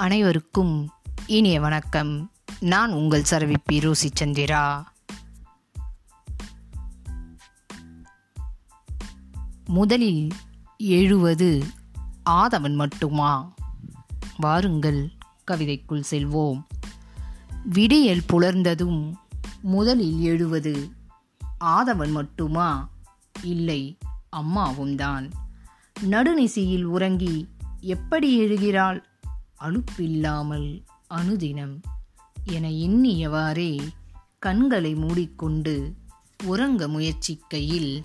[0.00, 0.90] அனைவருக்கும்
[1.26, 2.30] இனிய வணக்கம்.
[2.60, 4.84] நான் உங்கள் சரவிப்பி பி ரோசி சந்திரா.
[9.64, 10.28] முதலில்
[10.78, 11.64] எழுவது
[12.30, 13.54] ஆதவன் மட்டுமா?
[14.36, 15.10] வாருங்கள்
[15.50, 16.62] கவிதைக்குள் செல்வோம்.
[17.64, 19.14] விடியல் புலர்ந்ததும்
[19.60, 20.90] முதலில் எழுவது
[21.64, 22.88] ஆதவன் மட்டுமா?
[23.42, 23.98] இல்லை
[24.28, 25.30] அம்மாவும் தான்
[26.00, 27.48] நடுநிசியில் உறங்கி
[27.80, 29.08] எப்படி எழுகிறாள்?
[29.60, 31.80] அலுப்பில்லாமல் அனுதினம்
[32.44, 33.88] என எண்ணியவாறே
[34.38, 35.94] கண்களை மூடிக்கொண்டு
[36.44, 38.02] உறங்க முயற்சிக்கையில்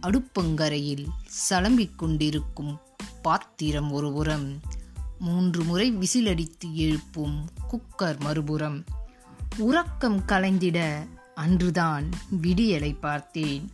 [0.00, 2.78] அடுப்பங்கரையில் சலம்பிக் கொண்டிருக்கும்
[3.22, 4.60] பாத்திரம் ஒருபுறம்
[5.18, 8.84] மூன்று முறை விசிலடித்து எழுப்பும் குக்கர் மறுபுறம்.
[9.56, 12.10] உறக்கம் கலைந்திட அன்றுதான்
[12.42, 13.70] விடியலை பார்த்தேன்.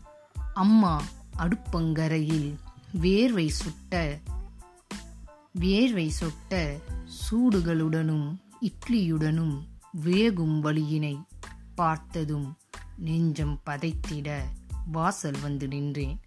[0.55, 1.03] அம்மா
[1.39, 2.55] அடுப்பங்கரையில்
[3.01, 4.21] வேர்வை சுட்ட
[5.61, 6.81] வேர்வை சொட்ட
[7.31, 9.59] சூடுகளுடனும் இட்லியுடனும்
[10.05, 11.23] வேகும் வழியினை
[11.75, 12.57] பார்த்ததும்
[12.97, 14.39] நெஞ்சம் பதைத்திட
[14.87, 16.21] வாசல் வந்து நின்றேன்.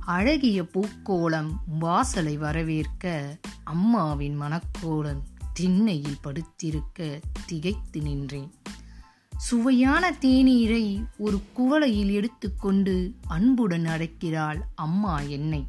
[0.00, 8.54] அழகிய பூக்கோளம் வாசலை வரவேற்க அம்மாவின் மனக்கோளம் திண்ணையில் படுத்திருக்க திகைத்து நின்றேன்.
[9.36, 15.66] சுவையான தேநீரை ஒரு குவளையில் எடுத்துக்கொண்டு அன்புடன் அடைக்கிறாள் அம்மா என்னை.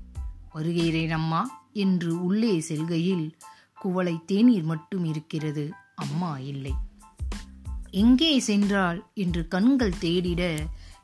[0.53, 1.62] வருகிறேன் அம்மா.
[1.73, 3.37] என்று உள்ளே செல்கையில்
[3.75, 5.71] குவளை தேநீர் மட்டும் இருக்கிறது.
[5.95, 6.73] அம்மா இல்லை.
[7.91, 10.57] எங்கே சென்றாள் என்று கண்கள் தேடிட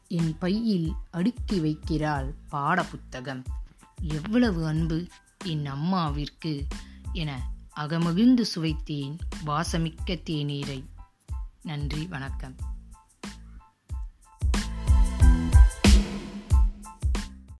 [0.08, 3.44] என் பையில் அடுக்கி வைக்கிறாள் பாட புத்தகம்
[4.02, 5.08] எவ்வளவு அன்பு
[5.46, 6.68] என் அம்மாவிற்கு
[7.12, 10.84] என அகமகிழ்ந்து சுவைத்தேன் வாசமிக்க தேநீரை.
[11.62, 12.56] நன்றி வணக்கம்.